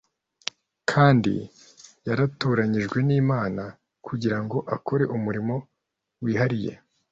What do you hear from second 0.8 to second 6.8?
kandi yaratoranyijwe n’Imana kugira ngo akore umurimo wihariye,